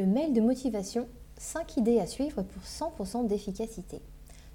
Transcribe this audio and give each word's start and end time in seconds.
Le 0.00 0.06
mail 0.06 0.32
de 0.32 0.40
motivation, 0.40 1.06
5 1.36 1.76
idées 1.76 2.00
à 2.00 2.06
suivre 2.06 2.42
pour 2.42 2.62
100% 2.62 3.26
d'efficacité. 3.26 4.00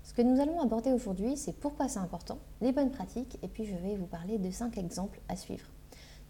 Ce 0.04 0.12
que 0.12 0.24
nous 0.24 0.42
allons 0.42 0.60
aborder 0.60 0.92
aujourd'hui, 0.92 1.38
c'est 1.38 1.54
pourquoi 1.54 1.88
c'est 1.88 2.00
important, 2.00 2.40
les 2.62 2.72
bonnes 2.72 2.90
pratiques, 2.90 3.38
et 3.44 3.48
puis 3.48 3.64
je 3.64 3.76
vais 3.76 3.96
vous 3.96 4.08
parler 4.08 4.40
de 4.40 4.50
5 4.50 4.76
exemples 4.80 5.22
à 5.30 5.36
suivre. 5.36 5.68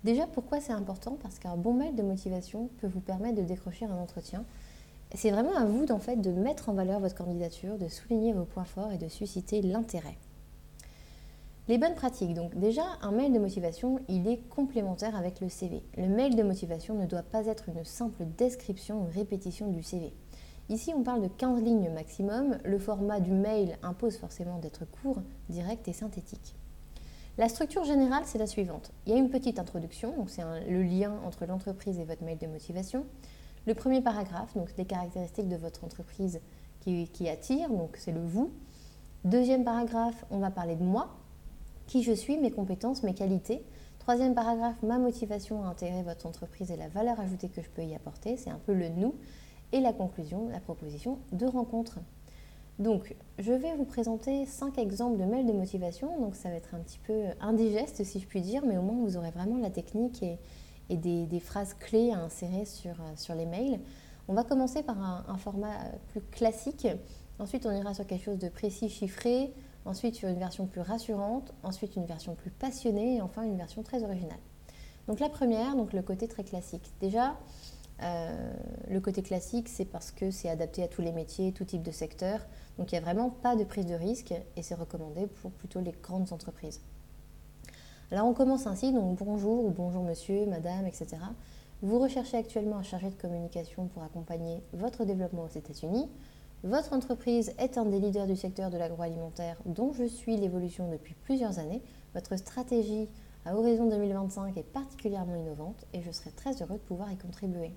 Déjà, 0.03 0.27
pourquoi 0.27 0.59
c'est 0.59 0.73
important? 0.73 1.17
Parce 1.23 1.39
qu'un 1.39 1.55
bon 1.55 1.73
mail 1.73 1.95
de 1.95 2.03
motivation 2.03 2.69
peut 2.81 2.87
vous 2.87 2.99
permettre 2.99 3.37
de 3.37 3.43
décrocher 3.43 3.85
un 3.85 3.97
entretien. 3.97 4.43
C'est 5.13 5.31
vraiment 5.31 5.55
à 5.55 5.63
vous 5.63 5.85
fait, 5.99 6.17
de 6.17 6.31
mettre 6.31 6.67
en 6.67 6.73
valeur 6.73 6.99
votre 6.99 7.15
candidature, 7.15 7.77
de 7.77 7.87
souligner 7.87 8.33
vos 8.33 8.43
points 8.43 8.65
forts 8.65 8.91
et 8.91 8.97
de 8.97 9.07
susciter 9.07 9.61
l'intérêt. 9.61 10.17
Les 11.67 11.79
bonnes 11.79 11.95
pratiques. 11.95 12.35
Donc 12.35 12.55
déjà, 12.55 12.83
un 13.01 13.11
mail 13.11 13.33
de 13.33 13.39
motivation, 13.39 13.99
il 14.07 14.27
est 14.27 14.37
complémentaire 14.49 15.15
avec 15.15 15.41
le 15.41 15.49
CV. 15.49 15.81
Le 15.97 16.07
mail 16.07 16.35
de 16.35 16.43
motivation 16.43 16.93
ne 16.93 17.07
doit 17.07 17.23
pas 17.23 17.47
être 17.47 17.69
une 17.69 17.83
simple 17.83 18.23
description 18.37 19.01
ou 19.01 19.07
répétition 19.11 19.71
du 19.71 19.81
CV. 19.81 20.13
Ici, 20.69 20.93
on 20.95 21.01
parle 21.01 21.23
de 21.23 21.27
15 21.27 21.63
lignes 21.63 21.89
maximum. 21.89 22.59
Le 22.63 22.77
format 22.77 23.19
du 23.19 23.31
mail 23.31 23.79
impose 23.81 24.17
forcément 24.17 24.59
d'être 24.59 24.85
court, 24.85 25.17
direct 25.49 25.87
et 25.87 25.93
synthétique. 25.93 26.55
La 27.39 27.49
structure 27.49 27.83
générale, 27.83 28.23
c'est 28.25 28.37
la 28.37 28.47
suivante. 28.47 28.91
Il 29.07 29.13
y 29.13 29.15
a 29.15 29.19
une 29.19 29.31
petite 29.31 29.57
introduction, 29.57 30.15
donc 30.15 30.29
c'est 30.29 30.43
le 30.69 30.83
lien 30.83 31.13
entre 31.25 31.47
l'entreprise 31.47 31.97
et 31.99 32.05
votre 32.05 32.23
mail 32.23 32.37
de 32.37 32.47
motivation. 32.47 33.05
Le 33.65 33.73
premier 33.73 34.01
paragraphe, 34.01 34.55
donc 34.55 34.69
les 34.77 34.85
caractéristiques 34.85 35.49
de 35.49 35.55
votre 35.55 35.83
entreprise 35.83 36.39
qui, 36.81 37.07
qui 37.09 37.27
attire, 37.27 37.69
donc 37.69 37.97
c'est 37.97 38.11
le 38.11 38.23
vous. 38.23 38.51
Deuxième 39.23 39.63
paragraphe, 39.63 40.23
on 40.29 40.37
va 40.37 40.51
parler 40.51 40.75
de 40.75 40.83
moi, 40.83 41.09
qui 41.87 42.03
je 42.03 42.11
suis, 42.11 42.37
mes 42.37 42.51
compétences, 42.51 43.03
mes 43.03 43.13
qualités. 43.13 43.63
Troisième 43.99 44.35
paragraphe, 44.35 44.81
ma 44.83 44.99
motivation 44.99 45.63
à 45.63 45.67
intégrer 45.67 46.03
votre 46.03 46.25
entreprise 46.25 46.69
et 46.69 46.77
la 46.77 46.87
valeur 46.87 47.19
ajoutée 47.19 47.49
que 47.49 47.61
je 47.61 47.69
peux 47.69 47.83
y 47.83 47.95
apporter, 47.95 48.37
c'est 48.37 48.51
un 48.51 48.59
peu 48.59 48.73
le 48.73 48.89
nous. 48.89 49.15
Et 49.71 49.79
la 49.79 49.93
conclusion, 49.93 50.47
la 50.49 50.59
proposition 50.59 51.19
de 51.31 51.45
rencontre. 51.45 51.99
Donc, 52.77 53.15
je 53.39 53.51
vais 53.51 53.75
vous 53.75 53.85
présenter 53.85 54.45
cinq 54.45 54.77
exemples 54.77 55.17
de 55.17 55.25
mails 55.25 55.47
de 55.47 55.53
motivation. 55.53 56.19
Donc, 56.19 56.35
ça 56.35 56.49
va 56.49 56.55
être 56.55 56.75
un 56.75 56.79
petit 56.79 56.99
peu 56.99 57.23
indigeste, 57.41 58.03
si 58.03 58.19
je 58.19 58.27
puis 58.27 58.41
dire, 58.41 58.63
mais 58.65 58.77
au 58.77 58.81
moins 58.81 58.97
vous 59.03 59.17
aurez 59.17 59.31
vraiment 59.31 59.57
la 59.57 59.69
technique 59.69 60.23
et, 60.23 60.97
des, 60.97 61.39
phrases 61.39 61.73
clés 61.73 62.11
à 62.11 62.19
insérer 62.19 62.65
sur, 62.65 62.95
sur 63.15 63.33
les 63.33 63.45
mails. 63.45 63.79
On 64.27 64.33
va 64.33 64.43
commencer 64.43 64.83
par 64.83 65.01
un 65.27 65.37
format 65.37 65.77
plus 66.09 66.21
classique. 66.21 66.87
Ensuite, 67.39 67.65
on 67.65 67.71
ira 67.71 67.93
sur 67.93 68.05
quelque 68.05 68.23
chose 68.23 68.39
de 68.39 68.49
précis, 68.49 68.89
chiffré 68.89 69.51
ensuite 69.85 70.15
sur 70.15 70.27
une 70.27 70.39
version 70.39 70.65
plus 70.65 70.81
rassurante, 70.81 71.53
ensuite 71.63 71.95
une 71.95 72.05
version 72.05 72.35
plus 72.35 72.51
passionnée 72.51 73.17
et 73.17 73.21
enfin 73.21 73.43
une 73.43 73.57
version 73.57 73.83
très 73.83 74.03
originale. 74.03 74.39
Donc 75.07 75.19
la 75.19 75.29
première, 75.29 75.75
donc 75.75 75.93
le 75.93 76.01
côté 76.01 76.27
très 76.27 76.43
classique. 76.43 76.91
Déjà, 76.99 77.37
euh, 78.01 78.53
le 78.89 78.99
côté 78.99 79.21
classique, 79.21 79.69
c'est 79.69 79.85
parce 79.85 80.11
que 80.11 80.31
c'est 80.31 80.49
adapté 80.49 80.83
à 80.83 80.87
tous 80.87 81.01
les 81.01 81.11
métiers, 81.11 81.51
tout 81.51 81.63
type 81.63 81.83
de 81.83 81.91
secteur. 81.91 82.45
Donc 82.77 82.91
il 82.91 82.95
n'y 82.95 82.99
a 82.99 83.01
vraiment 83.01 83.29
pas 83.29 83.55
de 83.55 83.63
prise 83.63 83.85
de 83.85 83.93
risque 83.93 84.33
et 84.55 84.63
c'est 84.63 84.75
recommandé 84.75 85.27
pour 85.27 85.51
plutôt 85.51 85.79
les 85.79 85.93
grandes 86.03 86.33
entreprises. 86.33 86.81
Alors 88.11 88.27
on 88.27 88.33
commence 88.33 88.67
ainsi, 88.67 88.91
donc 88.91 89.17
bonjour 89.17 89.65
ou 89.65 89.69
bonjour 89.69 90.03
monsieur, 90.03 90.45
madame, 90.45 90.85
etc. 90.85 91.17
Vous 91.81 91.99
recherchez 91.99 92.37
actuellement 92.37 92.77
un 92.77 92.83
chargé 92.83 93.09
de 93.09 93.15
communication 93.15 93.87
pour 93.87 94.03
accompagner 94.03 94.61
votre 94.73 95.05
développement 95.05 95.43
aux 95.43 95.57
États-Unis. 95.57 96.09
Votre 96.63 96.93
entreprise 96.93 97.53
est 97.59 97.77
un 97.77 97.85
des 97.85 97.99
leaders 97.99 98.25
du 98.25 98.35
secteur 98.35 98.69
de 98.69 98.77
l'agroalimentaire 98.77 99.57
dont 99.65 99.93
je 99.93 100.05
suis 100.05 100.35
l'évolution 100.35 100.89
depuis 100.89 101.13
plusieurs 101.13 101.59
années. 101.59 101.83
Votre 102.15 102.37
stratégie 102.37 103.07
à 103.45 103.55
horizon 103.55 103.87
2025 103.87 104.57
est 104.57 104.63
particulièrement 104.63 105.35
innovante 105.35 105.85
et 105.93 106.01
je 106.01 106.11
serai 106.11 106.31
très 106.31 106.61
heureux 106.61 106.77
de 106.77 106.87
pouvoir 106.87 107.11
y 107.11 107.17
contribuer. 107.17 107.71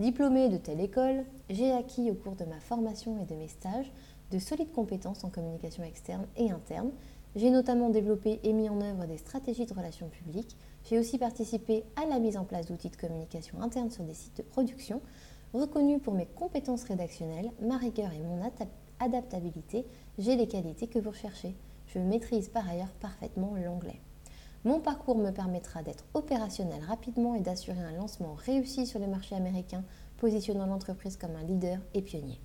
Diplômé 0.00 0.48
de 0.48 0.56
telle 0.56 0.80
école, 0.80 1.24
j'ai 1.48 1.70
acquis 1.70 2.10
au 2.10 2.14
cours 2.14 2.34
de 2.34 2.44
ma 2.44 2.58
formation 2.58 3.22
et 3.22 3.24
de 3.24 3.36
mes 3.36 3.46
stages 3.46 3.92
de 4.32 4.40
solides 4.40 4.72
compétences 4.72 5.22
en 5.22 5.30
communication 5.30 5.84
externe 5.84 6.26
et 6.36 6.50
interne. 6.50 6.90
J'ai 7.36 7.50
notamment 7.50 7.90
développé 7.90 8.40
et 8.42 8.52
mis 8.52 8.68
en 8.68 8.80
œuvre 8.80 9.06
des 9.06 9.18
stratégies 9.18 9.66
de 9.66 9.74
relations 9.74 10.08
publiques. 10.08 10.56
J'ai 10.84 10.98
aussi 10.98 11.18
participé 11.18 11.84
à 11.94 12.06
la 12.06 12.18
mise 12.18 12.36
en 12.36 12.44
place 12.44 12.66
d'outils 12.66 12.90
de 12.90 12.96
communication 12.96 13.60
interne 13.60 13.90
sur 13.90 14.02
des 14.02 14.14
sites 14.14 14.38
de 14.38 14.42
production 14.42 15.00
Reconnu 15.54 16.00
pour 16.00 16.14
mes 16.14 16.26
compétences 16.26 16.82
rédactionnelles, 16.82 17.52
ma 17.62 17.78
rigueur 17.78 18.12
et 18.12 18.18
mon 18.18 18.40
adaptabilité, 18.98 19.86
j'ai 20.18 20.34
les 20.34 20.48
qualités 20.48 20.88
que 20.88 20.98
vous 20.98 21.10
recherchez. 21.10 21.54
Je 21.86 22.00
maîtrise 22.00 22.48
par 22.48 22.68
ailleurs 22.68 22.92
parfaitement 22.98 23.54
l'anglais. 23.54 24.00
Mon 24.64 24.80
parcours 24.80 25.16
me 25.16 25.30
permettra 25.30 25.84
d'être 25.84 26.06
opérationnel 26.12 26.82
rapidement 26.82 27.36
et 27.36 27.40
d'assurer 27.40 27.78
un 27.78 27.92
lancement 27.92 28.34
réussi 28.34 28.84
sur 28.84 28.98
le 28.98 29.06
marché 29.06 29.36
américain, 29.36 29.84
positionnant 30.16 30.66
l'entreprise 30.66 31.16
comme 31.16 31.36
un 31.36 31.44
leader 31.44 31.78
et 31.94 32.02
pionnier. 32.02 32.40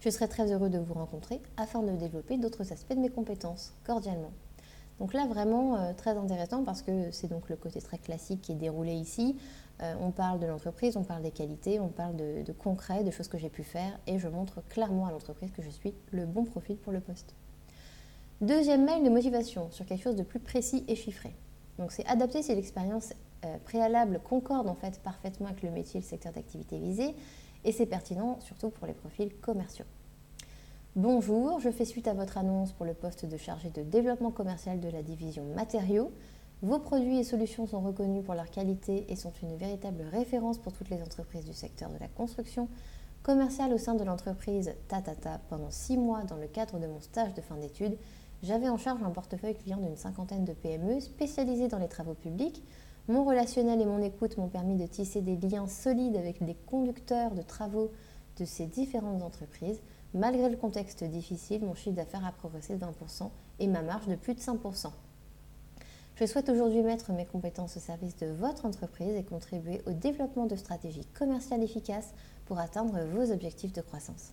Je 0.00 0.10
serai 0.10 0.26
très 0.26 0.50
heureux 0.50 0.68
de 0.68 0.80
vous 0.80 0.94
rencontrer 0.94 1.40
afin 1.56 1.84
de 1.84 1.92
développer 1.92 2.38
d'autres 2.38 2.72
aspects 2.72 2.94
de 2.94 3.00
mes 3.00 3.08
compétences, 3.08 3.72
cordialement. 3.84 4.32
Donc 4.98 5.14
là, 5.14 5.26
vraiment 5.26 5.76
euh, 5.76 5.92
très 5.94 6.16
intéressant 6.16 6.64
parce 6.64 6.82
que 6.82 7.10
c'est 7.10 7.28
donc 7.28 7.48
le 7.48 7.56
côté 7.56 7.80
très 7.80 7.98
classique 7.98 8.42
qui 8.42 8.52
est 8.52 8.56
déroulé 8.56 8.92
ici. 8.92 9.36
Euh, 9.80 9.94
on 10.00 10.10
parle 10.10 10.38
de 10.38 10.46
l'entreprise, 10.46 10.96
on 10.96 11.02
parle 11.02 11.22
des 11.22 11.30
qualités, 11.30 11.80
on 11.80 11.88
parle 11.88 12.14
de, 12.16 12.52
concret, 12.52 13.02
de 13.02 13.10
choses 13.10 13.28
que 13.28 13.38
j'ai 13.38 13.48
pu 13.48 13.64
faire 13.64 13.98
et 14.06 14.18
je 14.18 14.28
montre 14.28 14.62
clairement 14.68 15.06
à 15.06 15.10
l'entreprise 15.10 15.50
que 15.50 15.62
je 15.62 15.70
suis 15.70 15.94
le 16.12 16.26
bon 16.26 16.44
profil 16.44 16.76
pour 16.76 16.92
le 16.92 17.00
poste. 17.00 17.34
Deuxième 18.40 18.84
mail 18.84 19.02
de 19.02 19.10
motivation 19.10 19.70
sur 19.70 19.86
quelque 19.86 20.02
chose 20.02 20.16
de 20.16 20.22
plus 20.22 20.40
précis 20.40 20.84
et 20.88 20.94
chiffré. 20.94 21.34
Donc 21.78 21.90
c'est 21.90 22.06
adapté 22.06 22.42
si 22.42 22.54
l'expérience 22.54 23.12
euh, 23.44 23.56
préalable 23.64 24.20
concorde 24.22 24.68
en 24.68 24.74
fait 24.74 25.00
parfaitement 25.00 25.46
avec 25.46 25.62
le 25.62 25.70
métier 25.70 25.98
et 25.98 26.02
le 26.02 26.08
secteur 26.08 26.32
d'activité 26.32 26.78
visé 26.78 27.14
et 27.64 27.72
c'est 27.72 27.86
pertinent 27.86 28.38
surtout 28.40 28.70
pour 28.70 28.86
les 28.86 28.94
profils 28.94 29.34
commerciaux. 29.40 29.86
Bonjour, 30.94 31.58
je 31.58 31.70
fais 31.70 31.86
suite 31.86 32.06
à 32.06 32.12
votre 32.12 32.36
annonce 32.36 32.72
pour 32.72 32.84
le 32.84 32.92
poste 32.92 33.24
de 33.24 33.38
chargé 33.38 33.70
de 33.70 33.80
développement 33.80 34.30
commercial 34.30 34.78
de 34.78 34.90
la 34.90 35.02
division 35.02 35.42
matériaux. 35.56 36.12
Vos 36.60 36.80
produits 36.80 37.18
et 37.18 37.24
solutions 37.24 37.66
sont 37.66 37.80
reconnus 37.80 38.22
pour 38.22 38.34
leur 38.34 38.50
qualité 38.50 39.10
et 39.10 39.16
sont 39.16 39.32
une 39.42 39.56
véritable 39.56 40.02
référence 40.12 40.58
pour 40.58 40.74
toutes 40.74 40.90
les 40.90 41.00
entreprises 41.00 41.46
du 41.46 41.54
secteur 41.54 41.88
de 41.88 41.96
la 41.98 42.08
construction. 42.08 42.68
Commercial 43.22 43.72
au 43.72 43.78
sein 43.78 43.94
de 43.94 44.04
l'entreprise 44.04 44.74
Tatata 44.88 45.40
pendant 45.48 45.70
six 45.70 45.96
mois 45.96 46.24
dans 46.24 46.36
le 46.36 46.46
cadre 46.46 46.78
de 46.78 46.86
mon 46.86 47.00
stage 47.00 47.32
de 47.32 47.40
fin 47.40 47.56
d'études, 47.56 47.96
j'avais 48.42 48.68
en 48.68 48.76
charge 48.76 49.02
un 49.02 49.12
portefeuille 49.12 49.54
client 49.54 49.78
d'une 49.78 49.96
cinquantaine 49.96 50.44
de 50.44 50.52
PME 50.52 51.00
spécialisées 51.00 51.68
dans 51.68 51.78
les 51.78 51.88
travaux 51.88 52.12
publics. 52.12 52.62
Mon 53.08 53.24
relationnel 53.24 53.80
et 53.80 53.86
mon 53.86 54.02
écoute 54.02 54.36
m'ont 54.36 54.48
permis 54.48 54.76
de 54.76 54.84
tisser 54.84 55.22
des 55.22 55.38
liens 55.38 55.68
solides 55.68 56.16
avec 56.16 56.44
des 56.44 56.54
conducteurs 56.66 57.30
de 57.30 57.40
travaux 57.40 57.90
de 58.38 58.44
ces 58.44 58.66
différentes 58.66 59.22
entreprises. 59.22 59.80
Malgré 60.14 60.50
le 60.50 60.56
contexte 60.56 61.04
difficile, 61.04 61.64
mon 61.64 61.74
chiffre 61.74 61.96
d'affaires 61.96 62.26
a 62.26 62.32
progressé 62.32 62.76
de 62.76 62.84
20% 62.84 63.30
et 63.60 63.66
ma 63.66 63.82
marge 63.82 64.06
de 64.06 64.14
plus 64.14 64.34
de 64.34 64.40
5%. 64.40 64.90
Je 66.16 66.26
souhaite 66.26 66.50
aujourd'hui 66.50 66.82
mettre 66.82 67.12
mes 67.12 67.24
compétences 67.24 67.78
au 67.78 67.80
service 67.80 68.16
de 68.16 68.26
votre 68.26 68.66
entreprise 68.66 69.16
et 69.16 69.24
contribuer 69.24 69.80
au 69.86 69.92
développement 69.92 70.44
de 70.46 70.56
stratégies 70.56 71.06
commerciales 71.14 71.62
efficaces 71.62 72.12
pour 72.44 72.58
atteindre 72.58 73.00
vos 73.06 73.32
objectifs 73.32 73.72
de 73.72 73.80
croissance. 73.80 74.32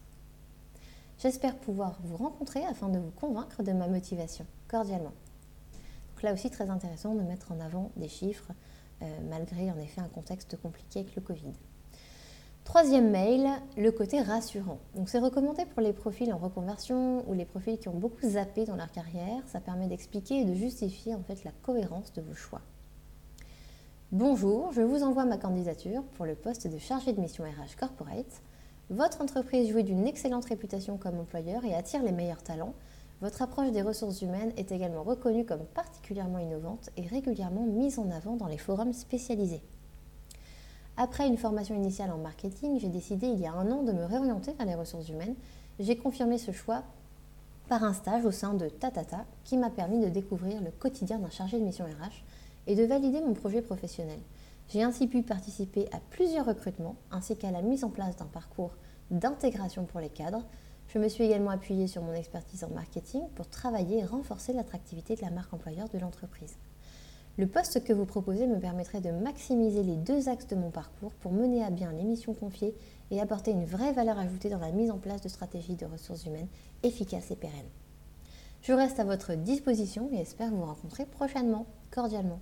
J'espère 1.19 1.55
pouvoir 1.55 1.97
vous 2.03 2.17
rencontrer 2.17 2.65
afin 2.65 2.89
de 2.89 2.99
vous 2.99 3.11
convaincre 3.11 3.63
de 3.63 3.71
ma 3.71 3.87
motivation, 3.87 4.45
cordialement. 4.67 5.13
Là 6.21 6.33
aussi 6.33 6.49
très 6.49 6.69
intéressant 6.69 7.15
de 7.15 7.21
mettre 7.21 7.53
en 7.53 7.61
avant 7.61 7.91
des 7.95 8.09
chiffres, 8.09 8.51
euh, 9.01 9.19
malgré 9.29 9.71
en 9.71 9.77
effet 9.77 10.01
un 10.01 10.09
contexte 10.09 10.57
compliqué 10.61 10.99
avec 10.99 11.15
le 11.15 11.21
Covid. 11.21 11.53
Troisième 12.69 13.09
mail, 13.09 13.49
le 13.77 13.91
côté 13.91 14.21
rassurant. 14.21 14.77
Donc 14.95 15.09
c'est 15.09 15.17
recommandé 15.17 15.65
pour 15.65 15.81
les 15.81 15.91
profils 15.91 16.31
en 16.31 16.37
reconversion 16.37 17.27
ou 17.27 17.33
les 17.33 17.43
profils 17.43 17.79
qui 17.79 17.89
ont 17.89 17.97
beaucoup 17.97 18.29
zappé 18.29 18.65
dans 18.65 18.75
leur 18.75 18.91
carrière. 18.91 19.41
Ça 19.47 19.59
permet 19.59 19.87
d'expliquer 19.87 20.41
et 20.41 20.45
de 20.45 20.53
justifier 20.53 21.15
en 21.15 21.23
fait 21.23 21.43
la 21.43 21.51
cohérence 21.63 22.13
de 22.13 22.21
vos 22.21 22.35
choix. 22.35 22.61
Bonjour, 24.11 24.71
je 24.71 24.83
vous 24.83 25.01
envoie 25.01 25.25
ma 25.25 25.39
candidature 25.39 26.03
pour 26.15 26.27
le 26.27 26.35
poste 26.35 26.67
de 26.67 26.77
chargé 26.77 27.11
de 27.11 27.19
mission 27.19 27.43
RH 27.43 27.75
Corporate. 27.75 28.43
Votre 28.91 29.23
entreprise 29.23 29.71
jouit 29.71 29.83
d'une 29.83 30.05
excellente 30.05 30.45
réputation 30.45 30.97
comme 30.97 31.17
employeur 31.17 31.65
et 31.65 31.73
attire 31.73 32.03
les 32.03 32.11
meilleurs 32.11 32.43
talents. 32.43 32.75
Votre 33.21 33.41
approche 33.41 33.71
des 33.71 33.81
ressources 33.81 34.21
humaines 34.21 34.53
est 34.57 34.71
également 34.71 35.01
reconnue 35.01 35.43
comme 35.43 35.65
particulièrement 35.73 36.37
innovante 36.37 36.91
et 36.97 37.07
régulièrement 37.07 37.65
mise 37.65 37.97
en 37.97 38.11
avant 38.11 38.35
dans 38.35 38.47
les 38.47 38.59
forums 38.59 38.93
spécialisés. 38.93 39.63
Après 41.01 41.25
une 41.25 41.37
formation 41.37 41.75
initiale 41.75 42.11
en 42.11 42.17
marketing, 42.17 42.77
j'ai 42.77 42.89
décidé 42.89 43.27
il 43.27 43.39
y 43.39 43.47
a 43.47 43.53
un 43.53 43.71
an 43.71 43.83
de 43.83 43.93
me 43.93 44.03
réorienter 44.03 44.51
vers 44.51 44.67
les 44.67 44.75
ressources 44.75 45.07
humaines. 45.07 45.35
J'ai 45.79 45.95
confirmé 45.95 46.37
ce 46.37 46.51
choix 46.51 46.83
par 47.69 47.85
un 47.85 47.93
stage 47.93 48.25
au 48.25 48.31
sein 48.31 48.53
de 48.53 48.67
Tatata 48.67 49.23
qui 49.45 49.55
m'a 49.55 49.69
permis 49.69 50.01
de 50.01 50.09
découvrir 50.09 50.61
le 50.61 50.71
quotidien 50.71 51.17
d'un 51.17 51.29
chargé 51.29 51.57
de 51.57 51.63
mission 51.63 51.85
RH 51.85 52.21
et 52.67 52.75
de 52.75 52.83
valider 52.83 53.21
mon 53.21 53.33
projet 53.33 53.61
professionnel. 53.61 54.19
J'ai 54.67 54.83
ainsi 54.83 55.07
pu 55.07 55.23
participer 55.23 55.87
à 55.93 56.01
plusieurs 56.09 56.45
recrutements 56.45 56.97
ainsi 57.11 57.37
qu'à 57.37 57.51
la 57.51 57.61
mise 57.61 57.85
en 57.85 57.89
place 57.89 58.17
d'un 58.17 58.25
parcours 58.25 58.75
d'intégration 59.09 59.85
pour 59.85 60.01
les 60.01 60.09
cadres. 60.09 60.43
Je 60.89 60.99
me 60.99 61.07
suis 61.07 61.23
également 61.23 61.51
appuyée 61.51 61.87
sur 61.87 62.01
mon 62.01 62.13
expertise 62.13 62.65
en 62.65 62.71
marketing 62.71 63.21
pour 63.35 63.47
travailler 63.47 63.99
et 63.99 64.05
renforcer 64.05 64.51
l'attractivité 64.51 65.15
de 65.15 65.21
la 65.21 65.31
marque 65.31 65.53
employeur 65.53 65.87
de 65.87 65.97
l'entreprise. 65.97 66.57
Le 67.37 67.47
poste 67.47 67.83
que 67.83 67.93
vous 67.93 68.05
proposez 68.05 68.47
me 68.47 68.59
permettrait 68.59 69.01
de 69.01 69.11
maximiser 69.11 69.83
les 69.83 69.95
deux 69.95 70.27
axes 70.27 70.47
de 70.47 70.55
mon 70.55 70.71
parcours 70.71 71.13
pour 71.13 71.31
mener 71.31 71.63
à 71.63 71.69
bien 71.69 71.91
les 71.93 72.03
missions 72.03 72.33
confiées 72.33 72.75
et 73.11 73.21
apporter 73.21 73.51
une 73.51 73.65
vraie 73.65 73.93
valeur 73.93 74.19
ajoutée 74.19 74.49
dans 74.49 74.59
la 74.59 74.71
mise 74.71 74.91
en 74.91 74.97
place 74.97 75.21
de 75.21 75.29
stratégies 75.29 75.75
de 75.75 75.85
ressources 75.85 76.25
humaines 76.25 76.49
efficaces 76.83 77.31
et 77.31 77.35
pérennes. 77.35 77.69
Je 78.61 78.73
reste 78.73 78.99
à 78.99 79.05
votre 79.05 79.35
disposition 79.35 80.09
et 80.11 80.17
espère 80.17 80.51
vous 80.51 80.65
rencontrer 80.65 81.05
prochainement, 81.05 81.65
cordialement. 81.91 82.39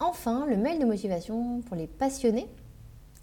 Enfin, 0.00 0.46
le 0.46 0.56
mail 0.56 0.78
de 0.78 0.84
motivation 0.84 1.62
pour 1.62 1.76
les 1.76 1.86
passionnés, 1.86 2.48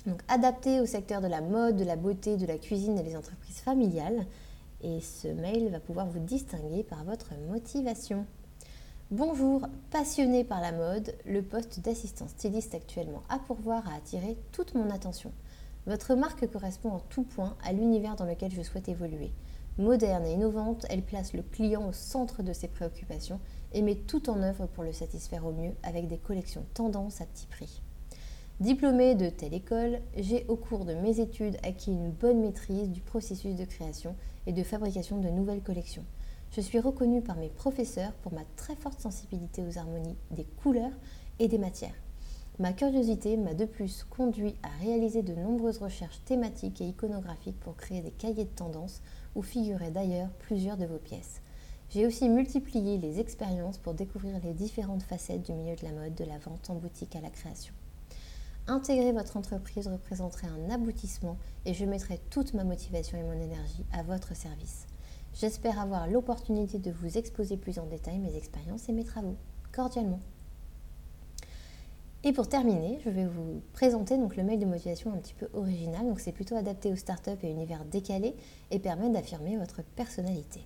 donc 0.05 0.21
adapté 0.29 0.79
au 0.79 0.85
secteur 0.85 1.21
de 1.21 1.27
la 1.27 1.41
mode, 1.41 1.75
de 1.75 1.83
la 1.83 1.95
beauté, 1.95 2.38
de 2.38 2.45
la 2.45 2.57
cuisine 2.57 2.97
et 2.97 3.03
des 3.03 3.15
entreprises 3.15 3.59
familiales. 3.59 4.25
Et 4.81 5.01
ce 5.01 5.27
mail 5.27 5.69
va 5.69 5.79
pouvoir 5.79 6.07
vous 6.07 6.19
distinguer 6.19 6.83
par 6.83 7.03
votre 7.03 7.33
motivation. 7.50 8.25
Bonjour, 9.11 9.67
passionné 9.89 10.44
par 10.44 10.61
la 10.61 10.71
mode, 10.71 11.15
le 11.25 11.41
poste 11.41 11.79
d'assistant 11.79 12.27
styliste 12.27 12.75
actuellement 12.75 13.23
à 13.27 13.39
pourvoir 13.39 13.89
a 13.89 13.95
attiré 13.95 14.38
toute 14.51 14.75
mon 14.75 14.91
attention. 14.91 15.31
Votre 15.88 16.13
marque 16.13 16.45
correspond 16.45 16.91
en 16.91 17.00
tout 17.00 17.23
point 17.23 17.57
à 17.63 17.73
l'univers 17.73 18.15
dans 18.15 18.25
lequel 18.25 18.51
je 18.51 18.61
souhaite 18.61 18.88
évoluer. 18.88 19.31
Moderne 19.79 20.27
et 20.27 20.33
innovante, 20.33 20.85
elle 20.91 21.01
place 21.01 21.33
le 21.33 21.41
client 21.41 21.88
au 21.88 21.91
centre 21.91 22.44
de 22.44 22.53
ses 22.53 22.67
préoccupations 22.67 23.39
et 23.73 23.81
met 23.81 23.95
tout 23.95 24.29
en 24.29 24.44
œuvre 24.44 24.67
pour 24.67 24.83
le 24.83 24.94
satisfaire 24.94 25.44
au 25.44 25.53
mieux 25.53 25.73
avec 25.81 26.07
des 26.07 26.19
collections 26.19 26.65
tendances 26.75 27.19
à 27.19 27.25
petit 27.25 27.47
prix. 27.47 27.81
Diplômée 28.59 29.15
de 29.15 29.29
telle 29.29 29.55
école, 29.55 30.01
j'ai 30.17 30.45
au 30.50 30.55
cours 30.55 30.85
de 30.85 30.94
mes 30.94 31.19
études 31.19 31.57
acquis 31.63 31.94
une 31.94 32.12
bonne 32.12 32.41
maîtrise 32.41 32.91
du 32.91 33.01
processus 33.01 33.55
de 33.55 33.65
création 33.65 34.15
et 34.45 34.53
de 34.53 34.62
fabrication 34.62 35.17
de 35.17 35.29
nouvelles 35.29 35.63
collections. 35.63 36.05
Je 36.51 36.62
suis 36.62 36.80
reconnue 36.80 37.22
par 37.22 37.36
mes 37.36 37.50
professeurs 37.50 38.13
pour 38.24 38.34
ma 38.34 38.44
très 38.56 38.75
forte 38.75 39.00
sensibilité 39.00 39.63
aux 39.63 39.78
harmonies 39.78 40.18
des 40.31 40.46
couleurs 40.46 40.98
et 41.38 41.48
des 41.48 41.60
matières. 41.60 41.94
Ma 42.57 42.74
curiosité 42.74 43.38
m'a 43.38 43.54
de 43.54 43.66
plus 43.66 44.04
conduit 44.04 44.56
à 44.63 44.84
réaliser 44.84 45.22
de 45.22 45.36
nombreuses 45.36 45.78
recherches 45.78 46.22
thématiques 46.25 46.81
et 46.81 46.90
iconographiques 46.90 47.60
pour 47.60 47.78
créer 47.78 48.01
des 48.01 48.12
cahiers 48.12 48.46
de 48.46 48.50
tendance 48.50 49.01
où 49.36 49.44
figuraient 49.44 49.92
d'ailleurs 49.92 50.31
plusieurs 50.40 50.75
de 50.75 50.88
vos 50.88 50.98
pièces. 50.98 51.42
J'ai 51.92 52.07
aussi 52.07 52.28
multiplié 52.28 52.98
les 52.98 53.19
expériences 53.19 53.78
pour 53.78 53.94
découvrir 53.94 54.40
les 54.44 54.54
différentes 54.54 55.04
facettes 55.04 55.44
du 55.44 55.54
milieu 55.54 55.75
de 55.75 55.86
la 55.86 55.92
mode, 55.92 56.16
de 56.16 56.25
la 56.25 56.40
vente 56.40 56.69
en 56.69 56.75
boutique 56.75 57.16
à 57.16 57.22
la 57.22 57.30
création. 57.30 57.74
Intégrer 58.68 59.12
votre 59.12 59.38
entreprise 59.38 59.88
représenterait 59.88 60.48
un 60.48 60.69
aboutissement 60.72 61.38
et 61.66 61.74
je 61.75 61.86
mettrai 61.86 62.19
toute 62.30 62.56
ma 62.56 62.63
motivation 62.63 63.18
et 63.18 63.24
mon 63.24 63.40
énergie 63.40 63.86
à 63.94 64.04
votre 64.04 64.36
service. 64.36 64.88
J'espère 65.33 65.79
avoir 65.79 66.07
l'opportunité 66.07 66.79
de 66.79 66.91
vous 66.91 67.17
exposer 67.17 67.57
plus 67.57 67.79
en 67.79 67.85
détail 67.85 68.19
mes 68.19 68.35
expériences 68.35 68.89
et 68.89 68.93
mes 68.93 69.03
travaux. 69.03 69.37
Cordialement. 69.71 70.19
Et 72.25 72.33
pour 72.33 72.49
terminer, 72.49 72.99
je 73.05 73.09
vais 73.09 73.25
vous 73.25 73.61
présenter 73.71 74.17
donc 74.17 74.35
le 74.35 74.43
mail 74.43 74.59
de 74.59 74.65
motivation 74.65 75.13
un 75.13 75.17
petit 75.17 75.33
peu 75.33 75.47
original. 75.53 76.05
Donc 76.05 76.19
c'est 76.19 76.33
plutôt 76.33 76.55
adapté 76.55 76.91
aux 76.91 76.97
startups 76.97 77.37
et 77.43 77.49
univers 77.49 77.85
décalés 77.85 78.35
et 78.71 78.79
permet 78.79 79.09
d'affirmer 79.09 79.55
votre 79.57 79.83
personnalité. 79.95 80.61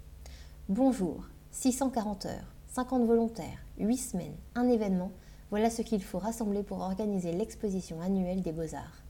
Bonjour, 0.67 1.27
640 1.51 2.25
heures, 2.25 2.55
50 2.69 3.05
volontaires, 3.05 3.65
8 3.77 3.97
semaines, 3.97 4.35
un 4.55 4.67
événement, 4.67 5.11
voilà 5.51 5.69
ce 5.69 5.83
qu'il 5.83 6.01
faut 6.01 6.17
rassembler 6.17 6.63
pour 6.63 6.79
organiser 6.79 7.31
l'exposition 7.31 8.01
annuelle 8.01 8.41
des 8.41 8.51
beaux-arts. 8.51 9.03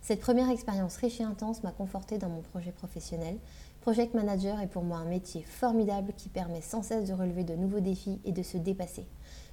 Cette 0.00 0.20
première 0.20 0.48
expérience 0.48 0.96
riche 0.96 1.20
et 1.20 1.24
intense 1.24 1.62
m'a 1.62 1.72
conforté 1.72 2.16
dans 2.16 2.30
mon 2.30 2.40
projet 2.40 2.72
professionnel 2.72 3.36
Project 3.84 4.14
Manager 4.14 4.60
est 4.60 4.66
pour 4.66 4.82
moi 4.82 4.96
un 4.96 5.04
métier 5.04 5.42
formidable 5.42 6.14
qui 6.16 6.30
permet 6.30 6.62
sans 6.62 6.82
cesse 6.82 7.06
de 7.06 7.12
relever 7.12 7.44
de 7.44 7.54
nouveaux 7.54 7.80
défis 7.80 8.18
et 8.24 8.32
de 8.32 8.42
se 8.42 8.56
dépasser. 8.56 9.06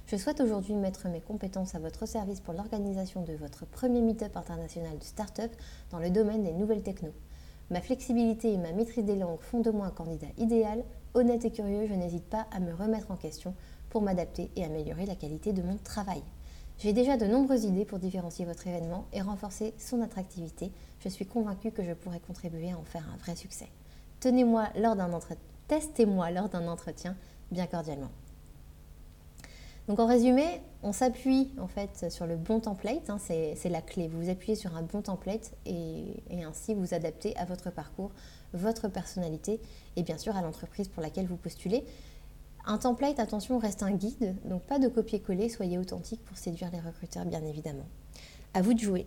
Je 0.06 0.16
souhaite 0.16 0.40
aujourd'hui 0.40 0.74
mettre 0.74 1.06
mes 1.08 1.20
compétences 1.20 1.74
à 1.74 1.78
votre 1.78 2.06
service 2.06 2.40
pour 2.40 2.54
l'organisation 2.54 3.22
de 3.24 3.34
votre 3.34 3.66
premier 3.66 4.00
meet-up 4.00 4.34
international 4.34 4.98
de 4.98 5.04
start-up 5.04 5.52
dans 5.90 5.98
le 5.98 6.08
domaine 6.08 6.44
des 6.44 6.54
nouvelles 6.54 6.82
techno. 6.82 7.10
Ma 7.68 7.82
flexibilité 7.82 8.54
et 8.54 8.56
ma 8.56 8.72
maîtrise 8.72 9.04
des 9.04 9.16
langues 9.16 9.38
font 9.38 9.60
de 9.60 9.70
moi 9.70 9.88
un 9.88 9.90
candidat 9.90 10.28
idéal. 10.38 10.82
Honnête 11.12 11.44
et 11.44 11.52
curieux, 11.52 11.86
je 11.86 11.92
n'hésite 11.92 12.24
pas 12.24 12.46
à 12.52 12.60
me 12.60 12.72
remettre 12.72 13.10
en 13.10 13.16
question 13.16 13.54
pour 13.90 14.00
m'adapter 14.00 14.50
et 14.56 14.64
améliorer 14.64 15.04
la 15.04 15.14
qualité 15.14 15.52
de 15.52 15.60
mon 15.60 15.76
travail. 15.76 16.22
J'ai 16.78 16.94
déjà 16.94 17.18
de 17.18 17.26
nombreuses 17.26 17.64
idées 17.64 17.84
pour 17.84 17.98
différencier 17.98 18.46
votre 18.46 18.66
événement 18.66 19.04
et 19.12 19.20
renforcer 19.20 19.74
son 19.76 20.00
attractivité. 20.00 20.72
Je 21.00 21.10
suis 21.10 21.26
convaincue 21.26 21.70
que 21.70 21.84
je 21.84 21.92
pourrai 21.92 22.20
contribuer 22.20 22.72
à 22.72 22.78
en 22.78 22.84
faire 22.84 23.06
un 23.12 23.18
vrai 23.18 23.36
succès 23.36 23.68
tenez-moi 24.22 24.68
lors 24.76 24.96
d'un 24.96 25.12
entretien, 25.12 25.42
testez-moi 25.68 26.30
lors 26.30 26.48
d'un 26.48 26.68
entretien 26.68 27.16
bien 27.50 27.66
cordialement. 27.66 28.10
Donc 29.88 29.98
en 29.98 30.06
résumé, 30.06 30.44
on 30.84 30.92
s'appuie 30.92 31.50
en 31.58 31.66
fait 31.66 32.10
sur 32.10 32.26
le 32.26 32.36
bon 32.36 32.60
template, 32.60 33.10
hein, 33.10 33.18
c'est 33.18 33.68
la 33.68 33.82
clé. 33.82 34.06
Vous 34.06 34.22
vous 34.22 34.30
appuyez 34.30 34.54
sur 34.54 34.76
un 34.76 34.82
bon 34.82 35.02
template 35.02 35.52
et, 35.66 36.22
et, 36.30 36.44
ainsi 36.44 36.72
vous 36.72 36.94
adaptez 36.94 37.36
à 37.36 37.44
votre 37.44 37.70
parcours, 37.70 38.12
votre 38.54 38.86
personnalité 38.86 39.60
et 39.96 40.04
bien 40.04 40.18
sûr 40.18 40.36
à 40.36 40.42
l'entreprise 40.42 40.86
pour 40.86 41.02
laquelle 41.02 41.26
vous 41.26 41.36
postulez. 41.36 41.84
Un 42.64 42.78
template, 42.78 43.18
attention, 43.18 43.58
reste 43.58 43.82
un 43.82 43.90
guide, 43.90 44.36
donc 44.44 44.62
pas 44.62 44.78
de 44.78 44.86
copier-coller, 44.86 45.48
soyez 45.48 45.78
authentique 45.78 46.24
pour 46.24 46.36
séduire 46.36 46.70
les 46.70 46.78
recruteurs 46.78 47.24
bien 47.24 47.44
évidemment. 47.44 47.86
À 48.54 48.62
vous 48.62 48.74
de 48.74 48.78
jouer. 48.78 49.06